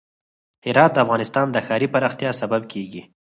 هرات 0.65 0.91
د 0.93 0.97
افغانستان 1.05 1.45
د 1.51 1.57
ښاري 1.65 1.87
پراختیا 1.93 2.31
سبب 2.41 2.61
کېږي. 2.73 3.01